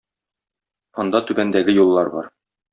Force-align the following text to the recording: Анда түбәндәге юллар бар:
Анда 1.05 1.23
түбәндәге 1.29 1.79
юллар 1.79 2.13
бар: 2.19 2.35